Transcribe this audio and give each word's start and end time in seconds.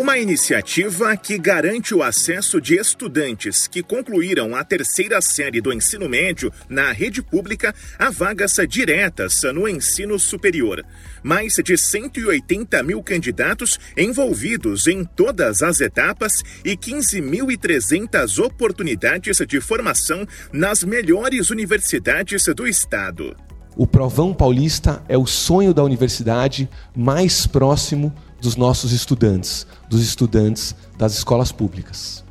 Uma 0.00 0.16
iniciativa 0.16 1.14
que 1.14 1.36
garante 1.36 1.94
o 1.94 2.02
acesso 2.02 2.58
de 2.58 2.74
estudantes 2.74 3.66
que 3.66 3.82
concluíram 3.82 4.56
a 4.56 4.64
terceira 4.64 5.20
série 5.20 5.60
do 5.60 5.70
ensino 5.70 6.08
médio 6.08 6.50
na 6.70 6.90
rede 6.90 7.20
pública 7.20 7.74
a 7.98 8.08
vagas 8.08 8.56
diretas 8.66 9.42
no 9.52 9.68
ensino 9.68 10.18
superior. 10.18 10.82
Mais 11.22 11.56
de 11.62 11.76
180 11.76 12.82
mil 12.82 13.02
candidatos 13.02 13.78
envolvidos 13.94 14.86
em 14.86 15.04
todas 15.04 15.60
as 15.60 15.82
etapas 15.82 16.42
e 16.64 16.74
15.300 16.78 18.42
oportunidades 18.42 19.36
de 19.46 19.60
formação 19.60 20.26
nas 20.50 20.82
melhores 20.82 21.50
universidades 21.50 22.46
do 22.56 22.66
estado. 22.66 23.36
O 23.76 23.86
Provão 23.86 24.32
Paulista 24.32 25.02
é 25.08 25.18
o 25.18 25.26
sonho 25.26 25.74
da 25.74 25.84
universidade 25.84 26.70
mais 26.96 27.46
próximo 27.46 28.14
dos 28.40 28.56
nossos 28.56 28.92
estudantes, 28.92 29.66
dos 29.88 30.00
estudantes 30.02 30.74
das 30.96 31.14
escolas 31.14 31.52
públicas. 31.52 32.24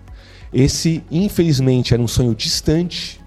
Esse, 0.52 1.04
infelizmente, 1.12 1.94
era 1.94 2.02
um 2.02 2.08
sonho 2.08 2.34
distante, 2.34 3.22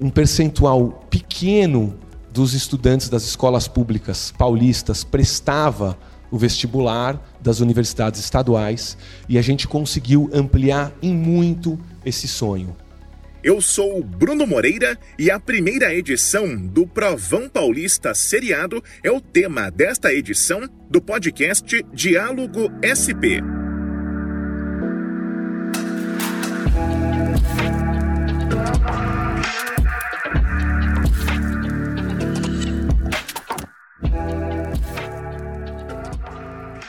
um 0.00 0.10
percentual 0.10 1.06
pequeno 1.10 1.94
dos 2.32 2.52
estudantes 2.52 3.08
das 3.08 3.24
escolas 3.24 3.68
públicas 3.68 4.32
paulistas 4.36 5.04
prestava 5.04 5.96
o 6.30 6.38
vestibular 6.38 7.20
das 7.40 7.60
universidades 7.60 8.18
estaduais 8.18 8.96
e 9.28 9.38
a 9.38 9.42
gente 9.42 9.68
conseguiu 9.68 10.28
ampliar 10.32 10.92
em 11.00 11.14
muito 11.14 11.78
esse 12.04 12.26
sonho. 12.26 12.76
Eu 13.44 13.60
sou 13.60 14.02
Bruno 14.02 14.46
Moreira 14.46 14.98
e 15.18 15.30
a 15.30 15.38
primeira 15.38 15.94
edição 15.94 16.56
do 16.56 16.86
Provão 16.86 17.46
Paulista 17.46 18.14
Seriado 18.14 18.82
é 19.02 19.10
o 19.10 19.20
tema 19.20 19.70
desta 19.70 20.14
edição 20.14 20.66
do 20.88 20.98
podcast 20.98 21.84
Diálogo 21.92 22.72
SP. 22.80 23.53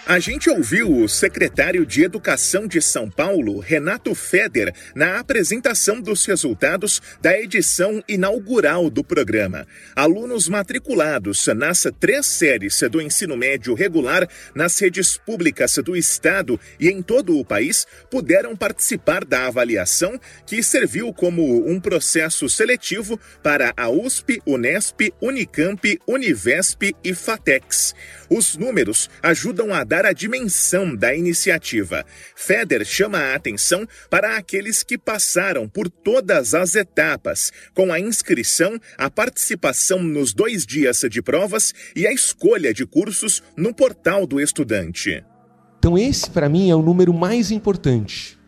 A 0.08 0.20
gente 0.20 0.52
ouviu 0.52 1.02
o 1.02 1.10
secretário 1.10 1.84
de 1.84 2.04
Educação 2.04 2.68
de 2.68 2.80
São 2.80 3.10
Paulo, 3.10 3.58
Renato 3.58 4.14
Feder, 4.14 4.72
na 4.94 5.18
apresentação 5.20 6.00
dos 6.00 6.24
resultados 6.28 7.02
da 7.20 7.36
edição 7.36 8.04
inaugural 8.08 8.88
do 8.92 9.04
programa. 9.04 9.66
Alunos 9.96 10.48
matriculados 10.48 11.48
nas 11.48 11.88
três 12.00 12.28
séries 12.28 12.80
do 12.92 13.02
ensino 13.02 13.36
médio 13.36 13.74
regular 13.74 14.30
nas 14.54 14.78
redes 14.78 15.18
públicas 15.18 15.76
do 15.84 15.96
Estado 15.96 16.60
e 16.80 16.88
em 16.88 17.02
todo 17.02 17.40
o 17.40 17.44
país 17.44 17.88
puderam 18.12 18.56
participar 18.56 19.26
da 19.26 19.48
avaliação 19.48 20.20
que 20.46 20.62
serviu 20.62 21.12
como 21.12 21.68
um 21.68 21.80
processo 21.80 22.48
seletivo 22.48 23.20
para 23.42 23.74
a 23.76 23.90
USP, 23.90 24.40
Unesp, 24.46 25.12
Unicamp, 25.20 26.00
Univesp 26.08 26.96
e 27.04 27.16
Fatex. 27.16 27.96
Os 28.30 28.56
números 28.56 29.10
ajudam 29.24 29.74
a 29.74 29.84
dar 29.84 29.95
a 30.04 30.14
dimensão 30.14 30.96
da 30.96 31.14
iniciativa. 31.14 32.04
Feder 32.36 32.84
chama 32.84 33.20
a 33.20 33.36
atenção 33.36 33.88
para 34.10 34.36
aqueles 34.36 34.82
que 34.82 34.98
passaram 34.98 35.70
por 35.70 35.88
todas 35.88 36.56
as 36.56 36.74
etapas, 36.74 37.54
com 37.76 37.94
a 37.94 38.00
inscrição, 38.00 38.80
a 38.98 39.12
participação 39.12 40.02
nos 40.02 40.34
dois 40.34 40.66
dias 40.66 41.06
de 41.08 41.22
provas 41.22 41.72
e 41.96 42.08
a 42.08 42.12
escolha 42.12 42.74
de 42.74 42.84
cursos 42.84 43.44
no 43.56 43.76
portal 43.76 44.26
do 44.26 44.42
estudante. 44.42 45.24
Então, 45.78 45.96
esse 45.96 46.28
para 46.32 46.50
mim 46.50 46.72
é 46.72 46.76
o 46.76 46.82
número 46.82 47.14
mais 47.14 47.52
importante. 47.52 48.40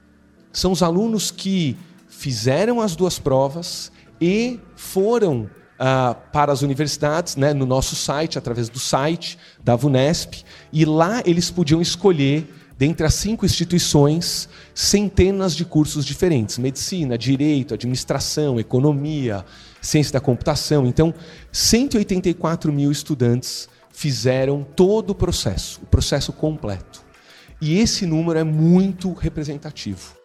São 0.51 0.71
os 0.71 0.81
alunos 0.81 1.29
que 1.29 1.77
fizeram 2.09 2.81
as 2.81 2.95
duas 2.95 3.19
provas 3.19 3.91
e 4.19 4.59
foram 4.75 5.47
uh, 5.79 6.15
para 6.31 6.51
as 6.51 6.61
universidades, 6.61 7.35
né, 7.35 7.53
no 7.53 7.65
nosso 7.65 7.95
site, 7.95 8.37
através 8.37 8.69
do 8.69 8.79
site 8.79 9.37
da 9.63 9.75
VUNESP, 9.75 10.43
e 10.71 10.85
lá 10.85 11.21
eles 11.25 11.49
podiam 11.49 11.81
escolher, 11.81 12.53
dentre 12.77 13.05
as 13.05 13.13
cinco 13.13 13.45
instituições, 13.45 14.49
centenas 14.73 15.55
de 15.55 15.65
cursos 15.65 16.05
diferentes: 16.05 16.57
medicina, 16.57 17.17
direito, 17.17 17.73
administração, 17.73 18.59
economia, 18.59 19.45
ciência 19.81 20.13
da 20.13 20.19
computação. 20.19 20.85
Então, 20.85 21.13
184 21.51 22.71
mil 22.71 22.91
estudantes 22.91 23.69
fizeram 23.91 24.63
todo 24.63 25.11
o 25.11 25.15
processo, 25.15 25.79
o 25.83 25.85
processo 25.87 26.31
completo. 26.31 27.05
E 27.59 27.79
esse 27.79 28.05
número 28.05 28.37
é 28.37 28.43
muito 28.43 29.11
representativo. 29.13 30.16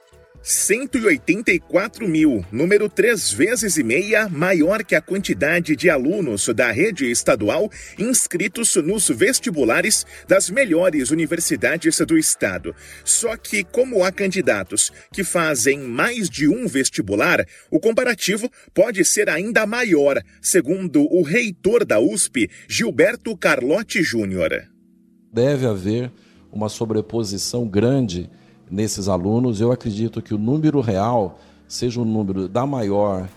184 0.42 2.08
mil, 2.08 2.44
número 2.50 2.88
três 2.88 3.30
vezes 3.30 3.76
e 3.76 3.84
meia 3.84 4.28
maior 4.28 4.82
que 4.82 4.96
a 4.96 5.00
quantidade 5.00 5.76
de 5.76 5.88
alunos 5.88 6.48
da 6.48 6.72
rede 6.72 7.08
estadual 7.08 7.70
inscritos 7.96 8.74
nos 8.76 9.08
vestibulares 9.08 10.04
das 10.26 10.50
melhores 10.50 11.10
universidades 11.12 11.96
do 11.98 12.18
estado. 12.18 12.74
Só 13.04 13.36
que, 13.36 13.62
como 13.62 14.02
há 14.02 14.10
candidatos 14.10 14.90
que 15.12 15.22
fazem 15.22 15.78
mais 15.78 16.28
de 16.28 16.48
um 16.48 16.66
vestibular, 16.66 17.46
o 17.70 17.78
comparativo 17.78 18.50
pode 18.74 19.04
ser 19.04 19.28
ainda 19.30 19.64
maior, 19.64 20.20
segundo 20.40 21.02
o 21.02 21.22
reitor 21.22 21.84
da 21.84 22.00
USP, 22.00 22.50
Gilberto 22.66 23.36
Carlotti 23.36 24.02
Júnior. 24.02 24.50
Deve 25.32 25.66
haver 25.66 26.10
uma 26.50 26.68
sobreposição 26.68 27.66
grande 27.66 28.28
nesses 28.72 29.06
alunos. 29.06 29.60
Eu 29.60 29.70
acredito 29.70 30.22
que 30.22 30.32
o 30.32 30.38
número 30.38 30.80
real 30.80 31.38
seja 31.68 32.00
o 32.00 32.04
número 32.04 32.48
da 32.48 32.66
maior, 32.66 33.28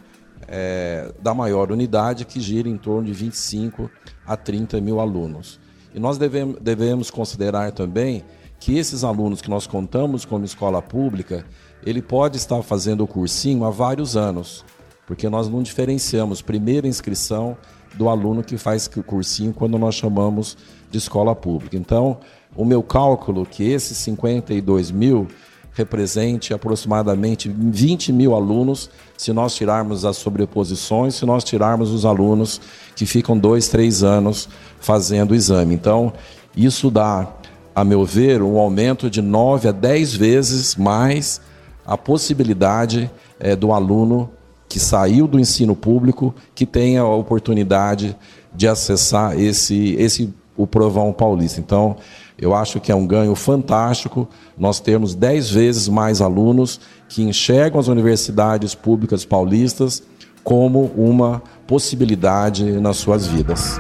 é, 0.48 1.14
da 1.22 1.34
maior 1.34 1.72
unidade, 1.72 2.24
que 2.24 2.40
gira 2.40 2.70
em 2.70 2.78
torno 2.78 3.06
de 3.06 3.14
25 3.14 3.92
a 4.26 4.38
30 4.38 4.80
mil 4.80 5.02
alunos. 5.02 5.60
E 5.94 6.00
nós 6.00 6.18
devemos, 6.18 6.58
devemos 6.62 7.12
considerar 7.12 7.72
também 7.74 8.24
que 8.60 8.78
esses 8.78 9.04
alunos 9.04 9.42
que 9.42 9.50
nós 9.50 9.68
contamos 9.68 10.24
como 10.24 10.46
escola 10.46 10.82
pública, 10.82 11.46
ele 11.86 12.02
pode 12.02 12.38
estar 12.38 12.62
fazendo 12.64 13.04
o 13.04 13.08
cursinho 13.08 13.66
há 13.66 13.70
vários 13.70 14.16
anos, 14.16 14.64
porque 15.06 15.30
nós 15.30 15.48
não 15.50 15.62
diferenciamos 15.62 16.42
primeira 16.42 16.88
inscrição 16.88 17.58
do 17.94 18.10
aluno 18.10 18.44
que 18.44 18.58
faz 18.58 18.88
cursinho 18.88 19.54
quando 19.54 19.78
nós 19.78 19.96
chamamos 19.96 20.58
de 20.90 20.98
escola 20.98 21.36
pública. 21.36 21.78
Então, 21.78 22.20
o 22.56 22.64
meu 22.64 22.82
cálculo 22.82 23.46
que 23.46 23.64
esses 23.70 23.98
52 23.98 24.92
mil 24.92 25.28
represente 25.74 26.54
aproximadamente 26.54 27.50
20 27.50 28.14
mil 28.14 28.34
alunos, 28.34 28.90
se 29.18 29.34
nós 29.34 29.54
tirarmos 29.54 30.06
as 30.06 30.16
sobreposições, 30.16 31.16
se 31.16 31.26
nós 31.26 31.44
tirarmos 31.44 31.92
os 31.92 32.06
alunos 32.06 32.62
que 32.96 33.06
ficam 33.06 33.38
dois, 33.38 33.68
três 33.68 34.02
anos 34.02 34.48
fazendo 34.80 35.32
o 35.32 35.36
exame. 35.36 35.76
Então, 35.76 36.14
isso 36.56 36.90
dá, 36.90 37.28
a 37.76 37.84
meu 37.84 38.06
ver, 38.06 38.42
um 38.42 38.58
aumento 38.58 39.10
de 39.10 39.22
9 39.22 39.68
a 39.68 39.72
10 39.74 40.14
vezes 40.14 40.76
mais 40.78 41.42
a 41.86 41.98
possibilidade 41.98 43.12
é, 43.38 43.54
do 43.54 43.74
aluno 43.74 44.32
que 44.70 44.80
saiu 44.80 45.28
do 45.28 45.38
ensino 45.38 45.76
público 45.76 46.34
que 46.56 46.66
tenha 46.66 47.02
a 47.02 47.16
oportunidade 47.16 48.16
de 48.54 48.66
acessar 48.66 49.38
esse, 49.38 49.96
esse 50.00 50.34
o 50.56 50.66
Provão 50.66 51.12
Paulista. 51.12 51.60
Então, 51.60 51.98
eu 52.38 52.54
acho 52.54 52.80
que 52.80 52.92
é 52.92 52.96
um 52.96 53.08
ganho 53.08 53.34
fantástico 53.36 54.28
nós 54.58 54.80
termos 54.80 55.16
dez 55.16 55.50
vezes 55.50 55.88
mais 55.88 56.22
alunos 56.22 56.80
que 57.08 57.22
enxergam 57.22 57.80
as 57.80 57.88
universidades 57.88 58.76
públicas 58.76 59.24
paulistas 59.24 60.04
como 60.44 60.92
uma 60.96 61.42
possibilidade 61.66 62.64
nas 62.80 62.98
suas 62.98 63.26
vidas. 63.26 63.80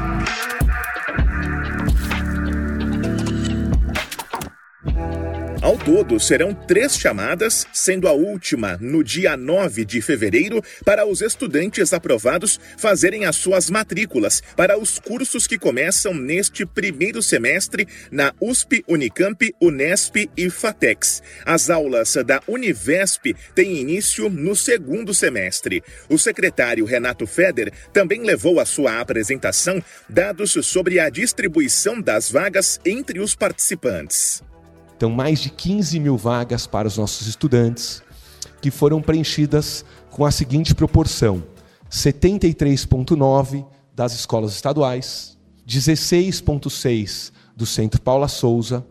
Todo, 5.85 6.19
serão 6.19 6.51
três 6.51 6.97
chamadas, 6.97 7.67
sendo 7.71 8.07
a 8.07 8.11
última 8.11 8.75
no 8.81 9.03
dia 9.03 9.37
9 9.37 9.85
de 9.85 10.01
fevereiro, 10.01 10.59
para 10.83 11.05
os 11.05 11.21
estudantes 11.21 11.93
aprovados 11.93 12.59
fazerem 12.75 13.25
as 13.25 13.35
suas 13.35 13.69
matrículas 13.69 14.41
para 14.57 14.79
os 14.79 14.97
cursos 14.97 15.45
que 15.45 15.59
começam 15.59 16.11
neste 16.11 16.65
primeiro 16.65 17.21
semestre 17.21 17.87
na 18.11 18.33
USP, 18.41 18.83
Unicamp, 18.87 19.53
Unesp 19.61 20.27
e 20.35 20.49
Fatex. 20.49 21.21
As 21.45 21.69
aulas 21.69 22.15
da 22.25 22.41
Univesp 22.47 23.35
têm 23.53 23.77
início 23.77 24.27
no 24.27 24.55
segundo 24.55 25.13
semestre. 25.13 25.83
O 26.09 26.17
secretário 26.17 26.83
Renato 26.83 27.27
Feder 27.27 27.71
também 27.93 28.23
levou 28.23 28.59
à 28.59 28.65
sua 28.65 28.99
apresentação 28.99 29.83
dados 30.09 30.57
sobre 30.63 30.99
a 30.99 31.09
distribuição 31.09 32.01
das 32.01 32.31
vagas 32.31 32.79
entre 32.83 33.19
os 33.19 33.35
participantes. 33.35 34.41
Então, 34.95 35.09
mais 35.09 35.39
de 35.39 35.49
15 35.49 35.99
mil 35.99 36.17
vagas 36.17 36.65
para 36.65 36.87
os 36.87 36.97
nossos 36.97 37.27
estudantes, 37.27 38.01
que 38.61 38.71
foram 38.71 39.01
preenchidas 39.01 39.83
com 40.09 40.25
a 40.25 40.31
seguinte 40.31 40.73
proporção: 40.73 41.43
73,9 41.91 43.65
das 43.93 44.13
escolas 44.13 44.53
estaduais, 44.53 45.37
16,6 45.67 47.33
do 47.55 47.65
Centro 47.65 48.01
Paula 48.01 48.27
Souza 48.27 48.85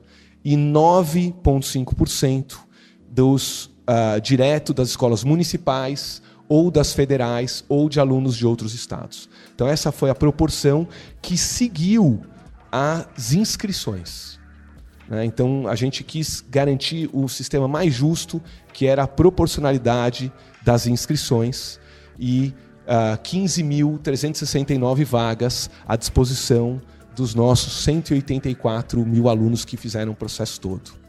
e 0.44 0.56
9,5% 0.56 2.56
dos 3.08 3.70
uh, 3.88 4.20
direto 4.22 4.74
das 4.74 4.90
escolas 4.90 5.24
municipais 5.24 6.22
ou 6.48 6.70
das 6.70 6.92
federais 6.92 7.64
ou 7.68 7.88
de 7.88 7.98
alunos 8.00 8.36
de 8.36 8.46
outros 8.46 8.74
estados. 8.74 9.28
Então 9.54 9.66
essa 9.66 9.90
foi 9.90 10.10
a 10.10 10.14
proporção 10.14 10.86
que 11.22 11.38
seguiu 11.38 12.20
as 12.70 13.32
inscrições. 13.32 14.38
Né? 15.08 15.24
Então 15.24 15.68
a 15.68 15.74
gente 15.74 16.02
quis 16.02 16.44
garantir 16.48 17.08
o 17.12 17.28
sistema 17.28 17.68
mais 17.68 17.92
justo, 17.92 18.42
que 18.72 18.86
era 18.86 19.04
a 19.04 19.08
proporcionalidade 19.08 20.32
das 20.62 20.86
inscrições 20.86 21.78
e 22.18 22.54
uh, 22.86 23.14
ah, 23.14 23.18
15.369 23.22 25.04
vagas 25.04 25.70
à 25.86 25.96
disposição 25.96 26.80
dos 27.14 27.34
nossos 27.34 27.84
184 27.84 29.04
mil 29.04 29.28
alunos 29.28 29.64
que 29.64 29.76
fizeram 29.76 30.12
o 30.12 30.16
processo 30.16 30.60
todo. 30.60 31.04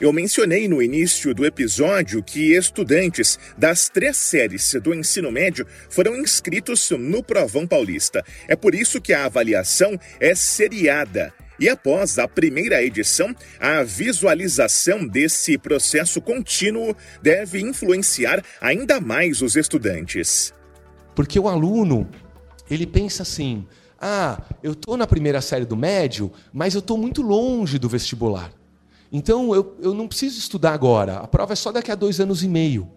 Eu 0.00 0.14
mencionei 0.14 0.66
no 0.66 0.82
início 0.82 1.34
do 1.34 1.44
episódio 1.44 2.22
que 2.22 2.56
estudantes 2.56 3.38
das 3.58 3.90
três 3.90 4.16
séries 4.16 4.74
do 4.82 4.94
ensino 4.94 5.30
médio 5.30 5.66
foram 5.90 6.16
inscritos 6.16 6.90
no 6.92 7.22
Provão 7.22 7.66
Paulista. 7.66 8.24
É 8.48 8.56
por 8.56 8.74
isso 8.74 8.98
que 8.98 9.12
a 9.12 9.26
avaliação 9.26 10.00
é 10.18 10.34
seriada. 10.34 11.34
E 11.60 11.68
após 11.68 12.18
a 12.18 12.26
primeira 12.26 12.82
edição, 12.82 13.36
a 13.60 13.82
visualização 13.82 15.06
desse 15.06 15.58
processo 15.58 16.18
contínuo 16.18 16.96
deve 17.22 17.60
influenciar 17.60 18.42
ainda 18.62 18.98
mais 18.98 19.42
os 19.42 19.56
estudantes. 19.56 20.54
Porque 21.14 21.38
o 21.38 21.46
aluno, 21.46 22.08
ele 22.70 22.86
pensa 22.86 23.24
assim: 23.24 23.66
ah, 24.00 24.40
eu 24.62 24.72
estou 24.72 24.96
na 24.96 25.06
primeira 25.06 25.42
série 25.42 25.66
do 25.66 25.76
médio, 25.76 26.32
mas 26.50 26.74
eu 26.74 26.78
estou 26.78 26.96
muito 26.96 27.20
longe 27.20 27.78
do 27.78 27.90
vestibular. 27.90 28.50
Então 29.12 29.54
eu, 29.54 29.76
eu 29.82 29.92
não 29.92 30.08
preciso 30.08 30.38
estudar 30.38 30.72
agora, 30.72 31.18
a 31.18 31.26
prova 31.26 31.52
é 31.52 31.56
só 31.56 31.70
daqui 31.70 31.90
a 31.90 31.94
dois 31.94 32.20
anos 32.20 32.42
e 32.42 32.48
meio. 32.48 32.90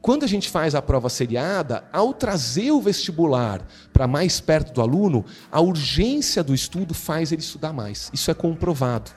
Quando 0.00 0.24
a 0.24 0.28
gente 0.28 0.48
faz 0.48 0.74
a 0.74 0.82
prova 0.82 1.08
seriada, 1.08 1.84
ao 1.92 2.14
trazer 2.14 2.70
o 2.70 2.80
vestibular 2.80 3.66
para 3.92 4.06
mais 4.06 4.40
perto 4.40 4.72
do 4.72 4.80
aluno, 4.80 5.24
a 5.50 5.60
urgência 5.60 6.42
do 6.42 6.54
estudo 6.54 6.94
faz 6.94 7.32
ele 7.32 7.42
estudar 7.42 7.72
mais. 7.72 8.10
Isso 8.12 8.30
é 8.30 8.34
comprovado. 8.34 9.10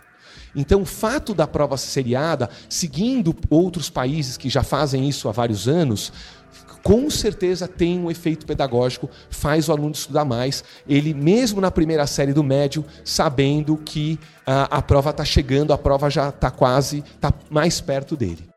Então, 0.55 0.81
o 0.81 0.85
fato 0.85 1.33
da 1.33 1.47
prova 1.47 1.77
seriada, 1.77 2.49
seguindo 2.67 3.35
outros 3.49 3.89
países 3.89 4.37
que 4.37 4.49
já 4.49 4.63
fazem 4.63 5.07
isso 5.07 5.29
há 5.29 5.31
vários 5.31 5.67
anos, 5.67 6.11
com 6.83 7.09
certeza 7.09 7.67
tem 7.67 7.99
um 7.99 8.09
efeito 8.09 8.45
pedagógico, 8.45 9.09
faz 9.29 9.69
o 9.69 9.71
aluno 9.71 9.91
estudar 9.91 10.25
mais, 10.25 10.63
ele 10.87 11.13
mesmo 11.13 11.61
na 11.61 11.71
primeira 11.71 12.05
série 12.07 12.33
do 12.33 12.43
médio, 12.43 12.83
sabendo 13.05 13.77
que 13.77 14.19
a, 14.45 14.63
ah, 14.63 14.77
a 14.77 14.81
prova 14.81 15.11
está 15.11 15.23
chegando, 15.23 15.71
a 15.71 15.77
prova 15.77 16.09
já 16.09 16.29
está 16.29 16.49
quase, 16.49 17.03
está 17.15 17.31
mais 17.49 17.79
perto 17.79 18.17
dele. 18.17 18.50